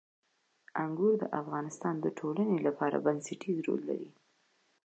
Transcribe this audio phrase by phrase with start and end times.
[0.83, 4.09] انګور د افغانستان د ټولنې لپاره بنسټيز رول لري.